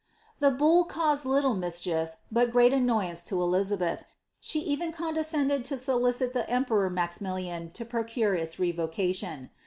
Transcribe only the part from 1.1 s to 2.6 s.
liule mischief^ but